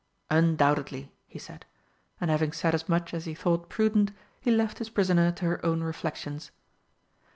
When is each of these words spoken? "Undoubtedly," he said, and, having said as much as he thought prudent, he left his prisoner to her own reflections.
"Undoubtedly," 0.31 1.11
he 1.27 1.37
said, 1.37 1.63
and, 2.19 2.31
having 2.31 2.51
said 2.51 2.73
as 2.73 2.89
much 2.89 3.13
as 3.13 3.25
he 3.25 3.35
thought 3.35 3.69
prudent, 3.69 4.11
he 4.39 4.49
left 4.49 4.79
his 4.79 4.89
prisoner 4.89 5.31
to 5.31 5.45
her 5.45 5.63
own 5.63 5.83
reflections. 5.83 6.49